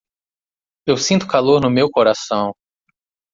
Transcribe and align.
Eu 0.87 0.97
sinto 0.97 1.27
calor 1.27 1.61
no 1.61 1.69
meu 1.69 1.87
coração. 1.91 2.53